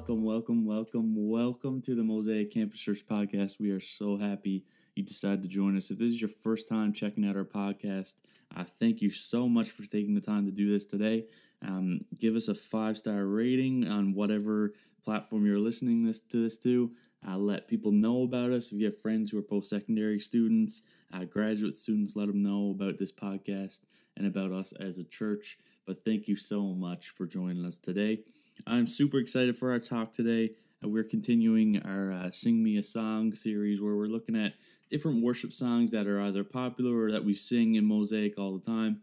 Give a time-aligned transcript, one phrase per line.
[0.00, 3.60] welcome, welcome, welcome, welcome to the Mosaic Campus Church podcast.
[3.60, 5.90] We are so happy you decided to join us.
[5.90, 8.14] If this is your first time checking out our podcast,
[8.56, 11.26] uh, thank you so much for taking the time to do this today.
[11.60, 14.72] Um, give us a five star rating on whatever
[15.04, 16.92] platform you're listening this to this to.
[17.28, 18.72] Uh, let people know about us.
[18.72, 20.80] If you have friends who are post secondary students,
[21.12, 23.80] uh, graduate students, let them know about this podcast
[24.16, 25.58] and about us as a church.
[25.86, 28.20] But thank you so much for joining us today.
[28.66, 30.50] I'm super excited for our talk today.
[30.84, 34.54] Uh, we're continuing our uh, Sing Me a Song series where we're looking at
[34.90, 38.64] different worship songs that are either popular or that we sing in Mosaic all the
[38.64, 39.00] time.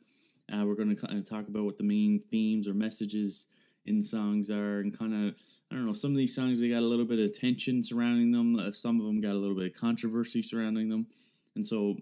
[0.51, 3.47] Uh, we're going to kind of talk about what the main themes or messages
[3.85, 5.35] in songs are and kind of,
[5.71, 8.31] I don't know, some of these songs, they got a little bit of tension surrounding
[8.31, 8.57] them.
[8.59, 11.07] Uh, some of them got a little bit of controversy surrounding them.
[11.55, 11.97] And so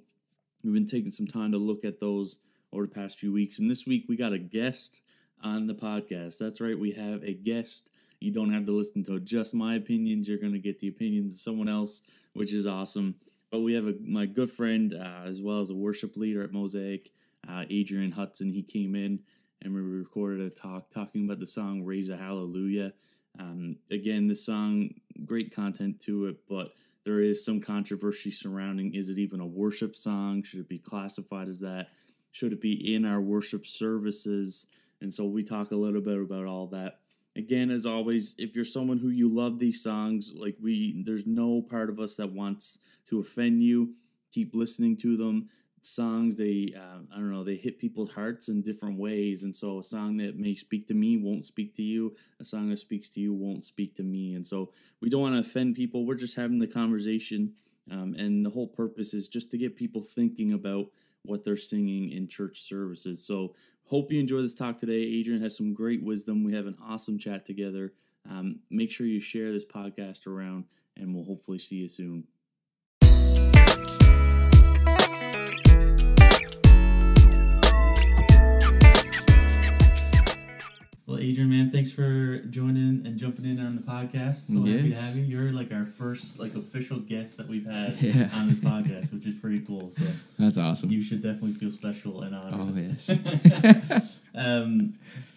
[0.64, 2.40] we've been taking some time to look at those
[2.74, 3.60] over the past few weeks.
[3.60, 5.02] And this week we got a guest
[5.46, 6.40] on the podcast.
[6.40, 7.92] That's right, we have a guest.
[8.20, 10.28] You don't have to listen to just my opinions.
[10.28, 12.02] You're going to get the opinions of someone else,
[12.34, 13.16] which is awesome.
[13.52, 16.52] But we have a, my good friend, uh, as well as a worship leader at
[16.52, 17.12] Mosaic,
[17.48, 18.50] uh, Adrian Hudson.
[18.50, 19.20] He came in
[19.62, 22.94] and we recorded a talk talking about the song Raise a Hallelujah.
[23.40, 24.90] Um, again, this song,
[25.26, 26.74] great content to it, but
[27.06, 30.42] there is some controversy surrounding is it even a worship song?
[30.42, 31.90] Should it be classified as that?
[32.32, 34.66] Should it be in our worship services?
[35.02, 37.00] And so we talk a little bit about all that.
[37.36, 41.62] Again, as always, if you're someone who you love these songs, like we, there's no
[41.62, 42.80] part of us that wants
[43.10, 43.94] to offend you.
[44.32, 45.50] Keep listening to them.
[45.82, 49.44] Songs, they, uh, I don't know, they hit people's hearts in different ways.
[49.44, 52.16] And so a song that may speak to me won't speak to you.
[52.40, 54.34] A song that speaks to you won't speak to me.
[54.34, 56.06] And so we don't want to offend people.
[56.06, 57.54] We're just having the conversation.
[57.92, 60.88] Um, and the whole purpose is just to get people thinking about
[61.22, 63.26] what they're singing in church services.
[63.26, 63.54] So
[63.86, 65.02] Hope you enjoy this talk today.
[65.02, 66.44] Adrian has some great wisdom.
[66.44, 67.94] We have an awesome chat together.
[68.28, 70.66] Um, make sure you share this podcast around,
[70.98, 72.24] and we'll hopefully see you soon.
[81.26, 84.54] Adrian, man, thanks for joining and jumping in on the podcast.
[84.54, 84.76] So yes.
[84.76, 85.24] happy to have you.
[85.24, 88.30] You're like our first like official guest that we've had yeah.
[88.36, 89.90] on this podcast, which is pretty cool.
[89.90, 90.04] So
[90.38, 90.92] that's awesome.
[90.92, 92.60] You should definitely feel special and honored.
[92.60, 94.20] Oh yes.
[94.36, 94.94] um,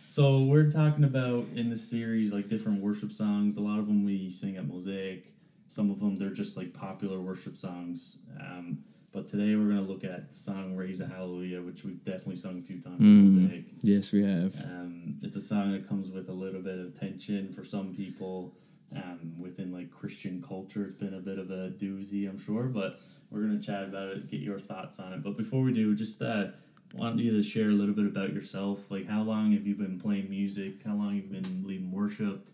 [0.06, 3.56] so we're talking about in this series like different worship songs.
[3.56, 5.32] A lot of them we sing at Mosaic.
[5.69, 8.19] Some of them they're just like popular worship songs.
[8.38, 12.03] Um, but today we're going to look at the song Raise a Hallelujah, which we've
[12.05, 14.55] definitely sung a few times mm, Yes, we have.
[14.65, 18.55] Um, it's a song that comes with a little bit of tension for some people.
[18.95, 22.99] Um, within like Christian culture, it's been a bit of a doozy, I'm sure, but
[23.31, 25.23] we're going to chat about it, get your thoughts on it.
[25.23, 26.47] But before we do, just uh,
[26.95, 28.91] want you to share a little bit about yourself.
[28.91, 30.83] Like, how long have you been playing music?
[30.87, 32.49] How long have you been leading worship?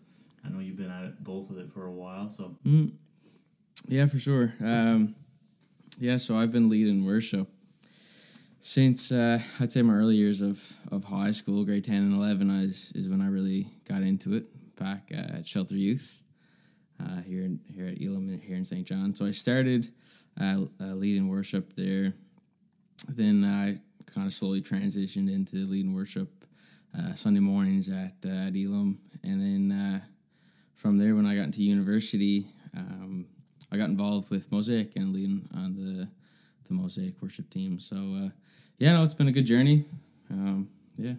[0.45, 2.55] I know you've been at both of it for a while, so.
[2.65, 2.91] Mm.
[3.87, 4.53] Yeah, for sure.
[4.61, 5.15] Um,
[5.99, 7.47] yeah, so I've been leading worship
[8.59, 12.49] since uh, I'd say my early years of, of high school, grade 10 and 11
[12.49, 14.45] is, is when I really got into it
[14.75, 16.19] back uh, at Shelter Youth
[16.99, 18.85] uh, here, in, here at Elim, here in St.
[18.85, 19.13] John.
[19.13, 19.93] So I started
[20.41, 22.13] uh, uh, leading worship there.
[23.07, 23.79] Then I
[24.11, 26.43] kind of slowly transitioned into leading worship
[26.97, 28.99] uh, Sunday mornings at, at Elim.
[29.23, 30.01] And then
[30.73, 33.27] from there, when I got into university, um,
[33.75, 36.07] I got involved with Mosaic and leading on the
[36.67, 37.79] the Mosaic worship team.
[37.79, 38.29] So uh,
[38.77, 39.83] yeah, no, it's been a good journey.
[40.31, 41.15] Um, yeah,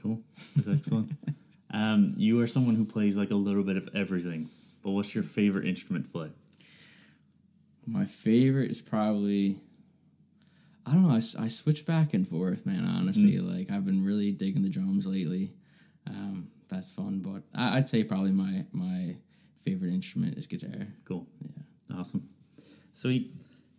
[0.00, 0.20] cool.
[0.54, 1.12] That's excellent.
[1.72, 4.50] um, you are someone who plays like a little bit of everything,
[4.82, 6.30] but what's your favorite instrument to play?
[7.86, 9.56] My favorite is probably
[10.86, 11.14] I don't know.
[11.14, 12.84] I, I switch back and forth, man.
[12.84, 13.56] Honestly, mm.
[13.56, 15.54] like I've been really digging the drums lately.
[16.06, 19.16] Um, that's fun, but I, would say probably my my
[19.62, 20.86] favorite instrument is guitar.
[21.04, 21.26] Cool.
[21.40, 21.62] Yeah.
[21.96, 22.28] Awesome.
[22.92, 23.32] Sweet.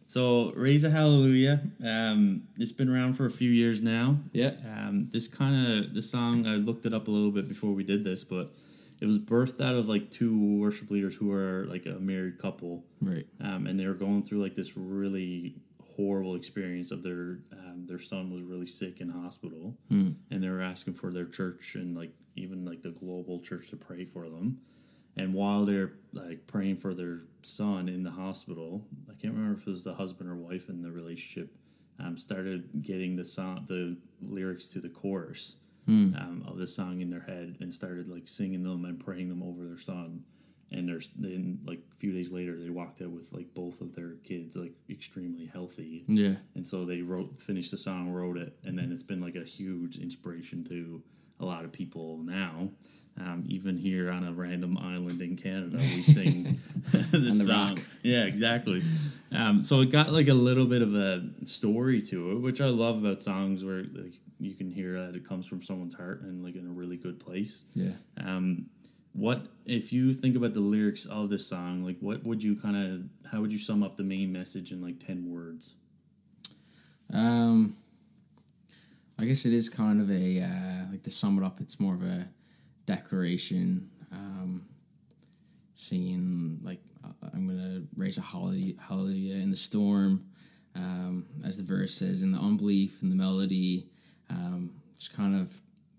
[0.05, 1.61] So, Raise a Hallelujah.
[1.85, 4.17] Um, it's been around for a few years now.
[4.33, 4.51] Yeah.
[4.65, 5.55] Um, this kind
[5.85, 8.51] of this song, I looked it up a little bit before we did this, but
[8.99, 12.83] it was birthed out of like two worship leaders who are like a married couple.
[13.01, 13.25] Right.
[13.39, 15.55] Um, and they were going through like this really
[15.95, 20.15] horrible experience of their um, their son was really sick in hospital, mm.
[20.29, 23.75] and they were asking for their church and like even like the global church to
[23.75, 24.59] pray for them
[25.17, 29.61] and while they're like praying for their son in the hospital, I can't remember if
[29.61, 31.53] it was the husband or wife in the relationship,
[31.99, 36.19] um, started getting the song, the lyrics to the chorus mm.
[36.19, 39.43] um, of the song in their head, and started like singing them and praying them
[39.43, 40.23] over their son.
[40.73, 43.93] And there's then like a few days later, they walked out with like both of
[43.93, 46.05] their kids like extremely healthy.
[46.07, 46.35] Yeah.
[46.55, 49.43] And so they wrote, finished the song, wrote it, and then it's been like a
[49.43, 51.03] huge inspiration to
[51.41, 52.69] a lot of people now.
[53.23, 56.59] Um, even here on a random island in Canada, we sing
[56.91, 57.75] this the song.
[57.75, 57.79] rock.
[58.01, 58.81] Yeah, exactly.
[59.31, 62.65] Um, so it got like a little bit of a story to it, which I
[62.67, 66.43] love about songs where like you can hear that it comes from someone's heart and
[66.43, 67.63] like in a really good place.
[67.75, 67.91] Yeah.
[68.17, 68.69] Um,
[69.13, 71.83] what if you think about the lyrics of this song?
[71.83, 74.81] Like, what would you kind of how would you sum up the main message in
[74.81, 75.75] like ten words?
[77.13, 77.77] Um,
[79.19, 81.59] I guess it is kind of a uh, like to sum it up.
[81.59, 82.27] It's more of a
[82.85, 84.65] declaration, um,
[85.75, 90.25] singing like uh, I'm gonna raise a hallelujah, hallelujah in the storm,
[90.75, 93.87] um, as the verse says, in the unbelief and the melody.
[94.29, 95.49] Um, just kind of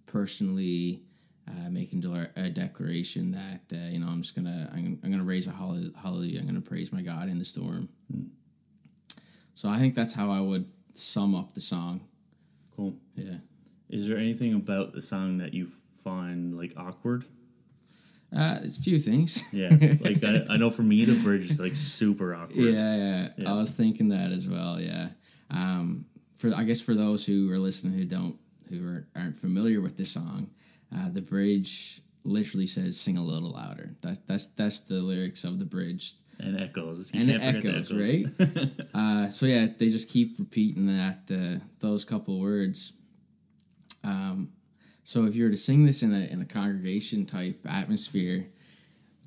[0.07, 1.03] personally
[1.49, 2.05] uh, making
[2.37, 6.41] a declaration that uh, you know I'm just gonna I'm, I'm gonna raise a hallelujah.
[6.41, 7.89] I'm gonna praise my God in the storm.
[9.55, 12.01] So I think that's how I would sum up the song.
[12.77, 12.95] Cool.
[13.15, 13.37] Yeah.
[13.91, 15.69] Is there anything about the song that you
[16.03, 17.25] find like awkward?
[18.35, 19.43] Uh, it's a few things.
[19.53, 19.69] Yeah,
[20.01, 22.57] like I, I know for me the bridge is like super awkward.
[22.75, 23.51] yeah, yeah, Yeah.
[23.51, 24.81] I was thinking that as well.
[24.81, 25.09] Yeah.
[25.51, 26.07] Um,
[26.37, 28.39] for I guess for those who are listening who don't
[28.71, 30.51] who are, aren't familiar with this song,
[30.95, 35.59] uh, the bridge literally says "sing a little louder." That that's that's the lyrics of
[35.59, 36.15] the bridge.
[36.41, 37.11] and echoes.
[37.13, 37.93] You And it the echoes,
[38.95, 42.95] Uh, so yeah, they just keep repeating that uh, those couple words.
[44.03, 44.49] Um,
[45.05, 48.47] so if you were to sing this in a in a congregation type atmosphere,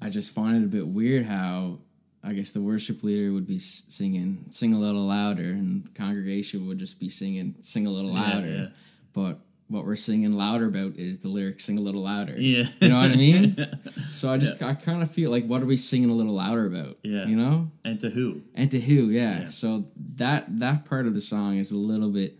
[0.02, 1.80] I just find it a bit weird how
[2.24, 6.68] I guess the worship leader would be singing "Sing a little louder" and the congregation
[6.68, 8.68] would just be singing "Sing a little louder." yeah.
[9.14, 12.90] But what we're singing louder about is the lyric "Sing a little louder." yeah, You
[12.90, 13.56] know what I mean?
[14.16, 16.66] So I just I kind of feel like what are we singing a little louder
[16.66, 16.98] about?
[17.04, 17.26] Yeah.
[17.26, 17.70] You know?
[17.84, 18.44] and to who?
[18.54, 19.42] And to who, yeah.
[19.42, 19.48] Yeah.
[19.50, 19.86] So
[20.16, 22.40] that that part of the song is a little bit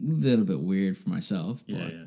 [0.00, 2.04] little bit weird for myself, but Yeah, yeah.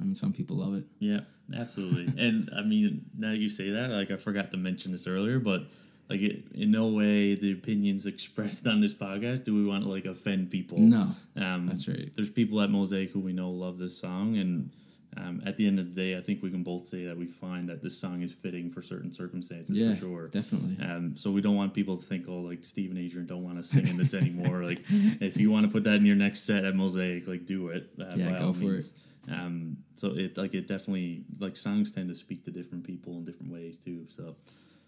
[0.00, 0.84] I mean some people love it.
[0.98, 1.20] Yeah,
[1.56, 2.12] absolutely.
[2.24, 5.62] and I mean, now you say that, like I forgot to mention this earlier, but
[6.08, 9.90] like it, in no way the opinions expressed on this podcast do we want to
[9.90, 10.78] like offend people.
[10.78, 11.08] No.
[11.36, 12.10] um, That's right.
[12.14, 14.70] There's people at Mosaic who we know love this song, and
[15.16, 17.26] um, at the end of the day, I think we can both say that we
[17.26, 20.28] find that this song is fitting for certain circumstances Yeah, for sure.
[20.28, 20.76] definitely.
[20.84, 23.56] Um, so we don't want people to think, oh, like Steve and Adrian don't want
[23.56, 24.62] to sing in this anymore.
[24.64, 27.68] like, if you want to put that in your next set at Mosaic, like do
[27.68, 27.88] it.
[28.00, 28.92] Uh, Yeah, by go all for means.
[29.30, 33.24] Um, so it like it definitely like songs tend to speak to different people in
[33.24, 34.06] different ways too.
[34.08, 34.36] So,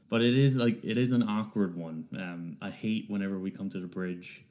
[0.08, 2.06] but it is like it is an awkward one.
[2.16, 4.44] Um, I hate whenever we come to the bridge,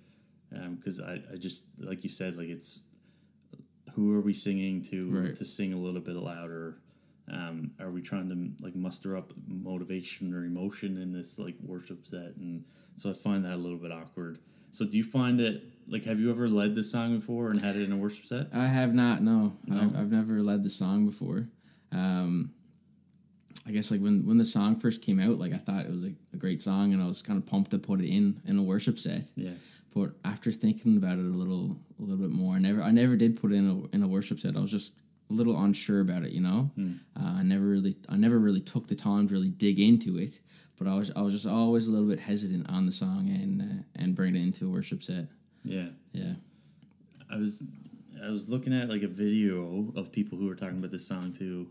[0.51, 2.83] because I, I just like you said like it's
[3.99, 5.35] who are we singing to Right.
[5.35, 6.77] to sing a little bit louder.
[7.27, 12.05] Um, are we trying to like muster up motivation or emotion in this like worship
[12.05, 12.35] set?
[12.37, 12.63] And
[12.95, 14.39] so I find that a little bit awkward.
[14.71, 17.75] So do you find that like have you ever led this song before and had
[17.75, 18.47] it in a worship set?
[18.53, 19.57] I have not, no.
[19.65, 19.77] No?
[19.81, 21.49] I've, I've never led the song before.
[21.91, 22.51] Um
[23.67, 26.05] I guess like when when the song first came out, like I thought it was
[26.05, 28.57] a, a great song and I was kind of pumped to put it in in
[28.57, 29.29] a worship set.
[29.35, 29.51] Yeah.
[29.95, 33.15] But after thinking about it a little a little bit more, I never I never
[33.15, 34.55] did put it in a in a worship set.
[34.55, 34.95] I was just
[35.29, 36.71] a little unsure about it, you know.
[37.19, 40.39] Uh, I never really I never really took the time to really dig into it.
[40.77, 43.61] But I was I was just always a little bit hesitant on the song and
[43.61, 45.25] uh, and bring it into a worship set.
[45.63, 45.89] Yeah.
[46.13, 46.33] Yeah.
[47.31, 47.63] I was
[48.23, 51.33] I was looking at like a video of people who were talking about this song
[51.33, 51.67] too,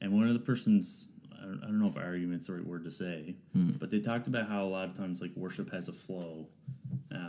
[0.00, 1.08] and one of the persons
[1.40, 3.34] I don't, I don't know if argument's the right word to say,
[3.78, 6.46] but they talked about how a lot of times like worship has a flow,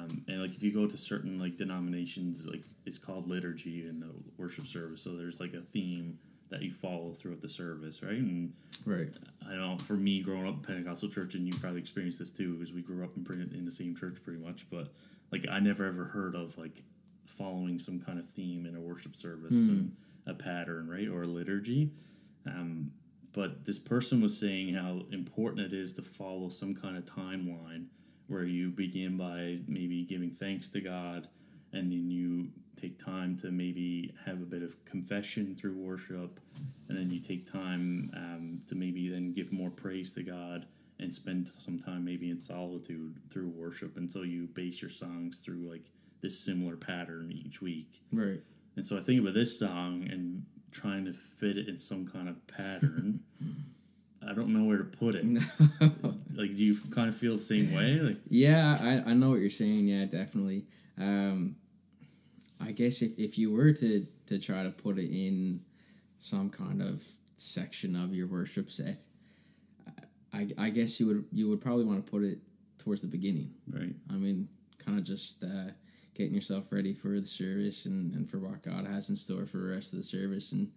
[0.04, 4.00] um, and like if you go to certain like denominations, like it's called liturgy in
[4.00, 8.18] the worship service, so there's like a theme that you follow throughout the service, right?
[8.18, 8.54] And
[8.86, 9.10] Right.
[9.48, 12.54] I know for me growing up in Pentecostal church, and you probably experienced this too,
[12.54, 14.68] because we grew up in pretty, in the same church pretty much.
[14.70, 14.90] But
[15.32, 16.84] like I never ever heard of like
[17.26, 19.96] following some kind of theme in a worship service, and
[20.28, 21.92] a pattern, right, or a liturgy.
[22.46, 22.92] Um,
[23.34, 27.86] but this person was saying how important it is to follow some kind of timeline
[28.32, 31.28] where you begin by maybe giving thanks to God,
[31.74, 36.40] and then you take time to maybe have a bit of confession through worship,
[36.88, 40.66] and then you take time um, to maybe then give more praise to God
[40.98, 43.98] and spend some time maybe in solitude through worship.
[43.98, 48.02] And so you base your songs through like this similar pattern each week.
[48.14, 48.42] Right.
[48.76, 52.30] And so I think about this song and trying to fit it in some kind
[52.30, 53.22] of pattern.
[54.28, 55.26] I don't know where to put it.
[56.36, 58.00] like, do you kind of feel the same way?
[58.00, 59.88] Like, Yeah, I, I know what you're saying.
[59.88, 60.66] Yeah, definitely.
[61.00, 61.56] Um,
[62.60, 65.62] I guess if, if you were to, to try to put it in
[66.18, 67.04] some kind of
[67.36, 69.00] section of your worship set,
[70.34, 72.40] I, I guess you would you would probably want to put it
[72.78, 73.52] towards the beginning.
[73.70, 73.94] right?
[74.10, 74.48] I mean,
[74.78, 75.72] kind of just uh,
[76.16, 79.58] getting yourself ready for the service and, and for what God has in store for
[79.58, 80.52] the rest of the service.
[80.52, 80.72] And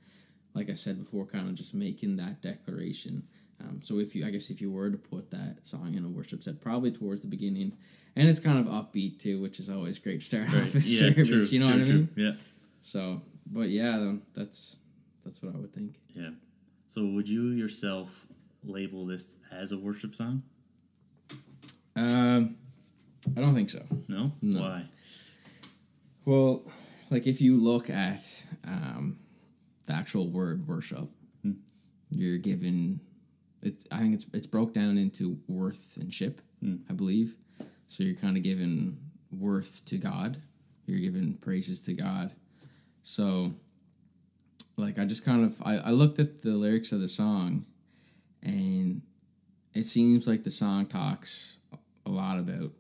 [0.54, 3.24] like I said before, kind of just making that declaration.
[3.60, 6.08] Um, so if you, I guess, if you were to put that song in a
[6.08, 7.76] worship set, probably towards the beginning,
[8.16, 10.64] and it's kind of upbeat too, which is always great to start Right.
[10.64, 11.28] off a Yeah, service.
[11.28, 12.08] true, you know true, what I mean?
[12.14, 12.24] true.
[12.24, 12.36] Yeah.
[12.80, 14.76] So, but yeah, that's
[15.24, 15.94] that's what I would think.
[16.14, 16.30] Yeah.
[16.88, 18.26] So would you yourself
[18.64, 20.42] label this as a worship song?
[21.96, 22.56] Um,
[23.36, 23.82] I don't think so.
[24.08, 24.32] No?
[24.42, 24.60] No.
[24.60, 24.84] Why?
[26.24, 26.62] Well,
[27.10, 29.18] like if you look at um,
[29.86, 31.08] the actual word worship,
[31.42, 31.52] Hmm.
[32.10, 33.00] you're given.
[33.64, 36.76] It's I think it's it's broke down into worth and ship, Hmm.
[36.88, 37.36] I believe.
[37.86, 38.98] So you're kind of giving
[39.30, 40.38] worth to God.
[40.86, 42.32] You're giving praises to God.
[43.02, 43.52] So,
[44.76, 47.66] like I just kind of I, I looked at the lyrics of the song,
[48.42, 49.02] and
[49.74, 51.58] it seems like the song talks
[52.06, 52.72] a lot about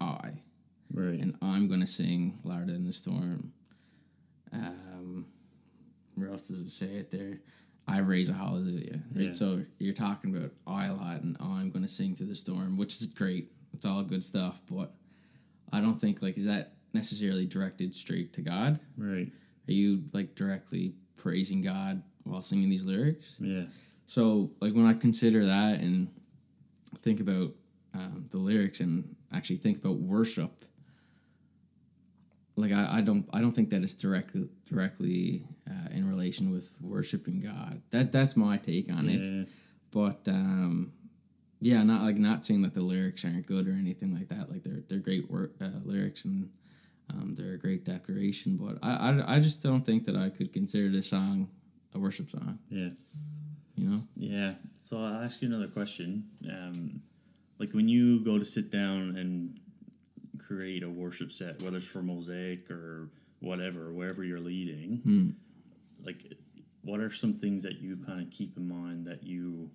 [0.00, 0.32] I
[0.92, 1.18] Right.
[1.20, 3.52] and I'm gonna sing louder than the storm.
[4.52, 5.26] Um,
[6.14, 7.40] where else does it say it there?
[7.88, 9.00] I raise a hallelujah.
[9.14, 9.26] Right.
[9.26, 9.32] Yeah.
[9.32, 13.06] So you're talking about I lot, and I'm gonna sing through the storm, which is
[13.06, 13.52] great.
[13.72, 14.92] It's all good stuff, but
[15.72, 18.80] I don't think like is that necessarily directed straight to God?
[18.96, 19.30] right.
[19.68, 23.34] Are you like directly praising God while singing these lyrics?
[23.40, 23.64] Yeah.
[24.06, 26.08] So, like when I consider that and
[27.02, 27.50] think about
[27.94, 30.64] um, the lyrics and actually think about worship,
[32.56, 36.70] like I, I don't I don't think that it's directly directly uh, in relation with
[36.80, 37.82] worshiping God.
[37.90, 39.20] That that's my take on it.
[39.20, 39.44] Yeah.
[39.90, 40.92] But um,
[41.60, 44.50] yeah, not like not saying that the lyrics aren't good or anything like that.
[44.50, 46.50] Like they're they're great work uh, lyrics and
[47.10, 48.56] um, they're a great declaration.
[48.56, 51.50] But I, I I just don't think that I could consider this song
[51.94, 52.58] a worship song.
[52.70, 52.90] Yeah.
[53.74, 54.00] You know.
[54.16, 54.54] Yeah.
[54.80, 56.28] So I'll ask you another question.
[56.48, 57.02] Um,
[57.58, 59.60] like when you go to sit down and
[60.46, 63.08] create a worship set, whether it's for Mosaic or
[63.40, 65.30] whatever, wherever you're leading, Hmm.
[66.04, 66.34] like
[66.82, 69.70] what are some things that you kind of keep in mind that you,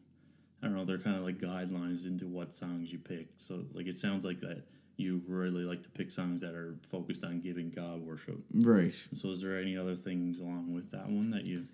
[0.62, 3.28] I don't know, they're kind of like guidelines into what songs you pick.
[3.38, 4.64] So like it sounds like that
[4.98, 8.40] you really like to pick songs that are focused on giving God worship.
[8.54, 8.94] Right.
[9.14, 11.68] So is there any other things along with that one that you?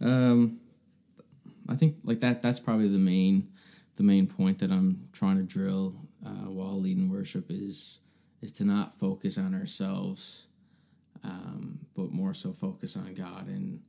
[0.00, 0.60] Um,
[1.68, 2.42] I think like that.
[2.42, 3.48] That's probably the main,
[3.96, 5.94] the main point that I'm trying to drill
[6.24, 7.98] uh, while leading worship is
[8.44, 10.48] is to not focus on ourselves,
[11.24, 13.48] um, but more so focus on God.
[13.48, 13.80] And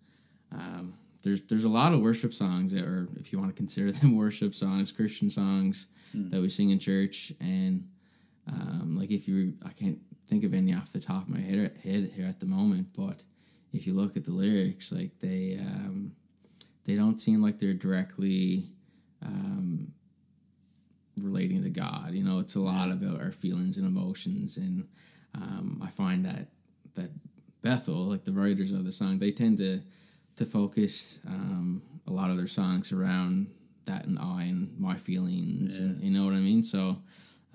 [0.52, 0.94] um,
[1.24, 4.16] there's there's a lot of worship songs that are, if you want to consider them
[4.18, 7.86] worship songs, Christian songs that we sing in church, and
[8.48, 11.78] um, like if you, I can't think of any off the top of my head,
[11.84, 13.24] head here at the moment, but
[13.74, 16.14] if you look at the lyrics, like they um,
[16.86, 18.70] they don't seem like they're directly
[19.22, 19.92] um,
[21.18, 22.14] relating to God.
[22.14, 24.88] You know, it's a lot about our feelings and emotions, and
[25.34, 26.50] um, I find that
[26.94, 27.10] that
[27.64, 29.82] Bethel, like the writers of the song, they tend to
[30.36, 33.48] to focus um, a lot of their songs around
[33.86, 36.62] that and I and my feelings, and, you know what I mean.
[36.62, 37.02] So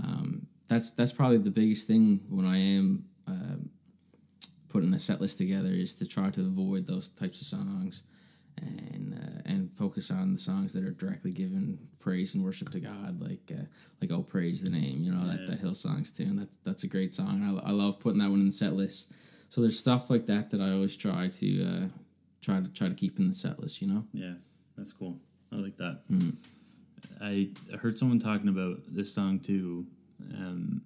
[0.03, 3.05] um, that's that's probably the biggest thing when I am.
[3.29, 3.59] Uh,
[4.69, 8.05] putting a set list together is to try to avoid those types of songs
[8.59, 12.81] and uh, and focus on the songs that are directly giving praise and worship to
[12.81, 13.65] God, like uh,
[14.01, 16.37] like "Oh Praise the Name," you know that, that Hillsongs tune.
[16.37, 17.61] That's that's a great song.
[17.65, 19.13] I, I love putting that one in the set list.
[19.49, 21.89] So there's stuff like that that I always try to uh,
[22.41, 23.81] try to try to keep in the set list.
[23.81, 24.05] You know.
[24.13, 24.35] Yeah,
[24.77, 25.19] that's cool.
[25.53, 26.03] I like that.
[27.21, 29.87] I heard someone talking about this song too,
[30.35, 30.83] um,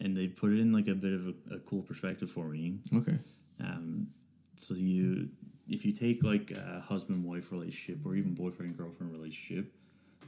[0.00, 2.78] and they put it in like a bit of a, a cool perspective for me.
[2.94, 3.16] Okay.
[3.60, 4.08] Um,
[4.56, 5.28] so you,
[5.68, 9.72] if you take like a husband wife relationship or even boyfriend girlfriend relationship,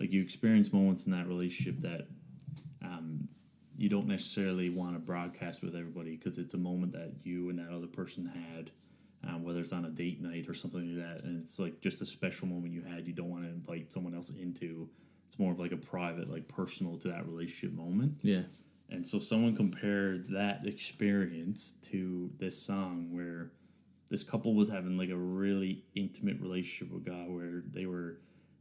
[0.01, 2.07] like you experience moments in that relationship that
[2.83, 3.29] um,
[3.77, 7.59] you don't necessarily want to broadcast with everybody because it's a moment that you and
[7.59, 8.71] that other person had.
[9.27, 12.03] Um, whether it's on a date night or something like that, and it's like just
[12.03, 14.87] a special moment you had, you don't want to invite someone else into.
[15.27, 18.19] It's more of like a private, like personal to that relationship moment.
[18.21, 18.43] Yeah.
[18.91, 23.51] And so someone compared that experience to this song where
[24.11, 28.19] this couple was having like a really intimate relationship with God where they were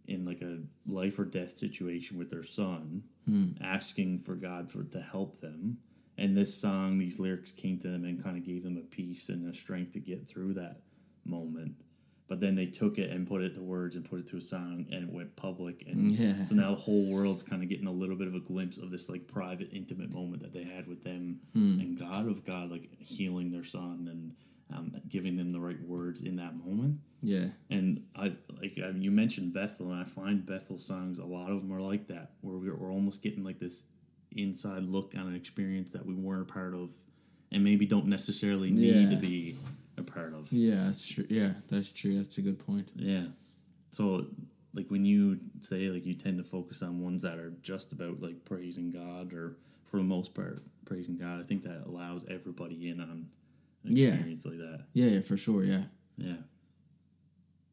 [0.07, 3.51] in like a life or death situation with their son, hmm.
[3.61, 5.77] asking for God for to help them.
[6.17, 9.29] And this song, these lyrics came to them and kind of gave them a peace
[9.29, 10.81] and a strength to get through that
[11.25, 11.75] moment.
[12.27, 14.41] But then they took it and put it to words and put it to a
[14.41, 16.43] song and it went public and Yeah.
[16.43, 18.91] so now the whole world's kind of getting a little bit of a glimpse of
[18.91, 21.79] this like private, intimate moment that they had with them hmm.
[21.79, 24.35] and God of God, like healing their son and
[24.75, 26.99] um, giving them the right words in that moment.
[27.21, 27.47] Yeah.
[27.69, 31.61] And I like I you mentioned Bethel, and I find Bethel songs a lot of
[31.61, 33.83] them are like that, where we're, we're almost getting like this
[34.35, 36.91] inside look on an experience that we weren't a part of,
[37.51, 39.09] and maybe don't necessarily need Yeah.
[39.09, 39.55] to be
[39.97, 40.51] a part part of.
[40.51, 41.25] Yeah, that's true.
[41.29, 42.17] Yeah, that's true.
[42.17, 42.91] That's a good point.
[42.95, 43.27] Yeah.
[43.91, 44.25] So
[44.73, 48.21] like when you say like you tend to focus on ones that are just about
[48.21, 52.89] like praising God or for the most part praising God, I think that allows everybody
[52.89, 53.27] in on
[53.85, 54.09] an Yeah.
[54.09, 54.85] experience like that.
[54.93, 55.63] Yeah, yeah, for sure.
[55.63, 55.83] Yeah.
[56.17, 56.35] Yeah.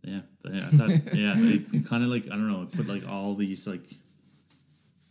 [0.03, 0.21] Yeah.
[0.51, 0.67] Yeah.
[0.67, 1.35] I thought, yeah.
[1.37, 3.87] It kind of like, I don't know, put like all these like,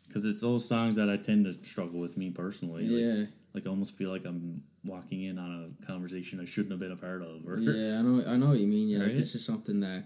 [0.08, 2.88] because it's those songs that I tend to struggle with me personally.
[2.88, 3.26] Like, Yeah.
[3.54, 6.92] Like I almost feel like I'm walking in on a conversation I shouldn't have been
[6.92, 7.48] a part of.
[7.48, 8.24] Or, Yeah, I know.
[8.28, 8.90] I know what you mean.
[8.90, 10.06] Yeah, like, this is something that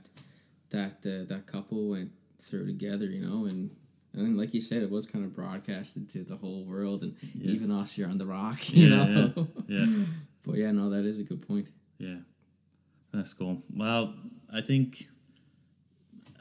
[0.70, 3.70] that uh, that couple went through together, you know, and
[4.14, 7.52] and like you said, it was kind of broadcasted to the whole world, and Yeah.
[7.52, 9.48] even us here on the rock, you Yeah, know.
[9.68, 9.86] yeah.
[10.46, 11.70] But yeah, no, that is a good point.
[11.98, 12.18] Yeah,
[13.14, 13.62] that's cool.
[13.76, 14.14] Well,
[14.54, 15.08] I think,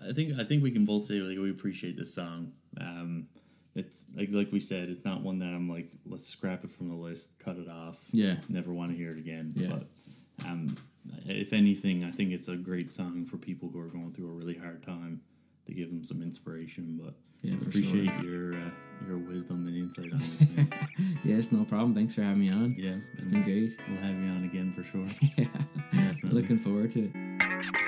[0.00, 2.52] I think, I think we can both say like we appreciate this song.
[2.80, 3.28] Um,
[3.74, 6.88] it's like like we said, it's not one that I'm like let's scrap it from
[6.88, 7.98] the list, cut it off.
[8.12, 8.36] Yeah.
[8.48, 9.54] never want to hear it again.
[9.56, 9.68] Yeah.
[9.68, 10.76] But um,
[11.24, 14.32] if anything, I think it's a great song for people who are going through a
[14.32, 15.22] really hard time
[15.66, 16.98] to give them some inspiration.
[17.02, 18.24] But Yeah, appreciate sure.
[18.24, 18.70] your uh,
[19.08, 20.40] your wisdom and insight on this.
[20.56, 20.68] Man.
[21.24, 21.94] Yes, no problem.
[21.94, 22.74] Thanks for having me on.
[22.76, 23.78] yeah, it's been great.
[23.88, 25.06] we'll have you on again for sure.
[25.38, 25.46] yeah,
[25.92, 26.30] Definitely.
[26.42, 27.82] looking forward to it.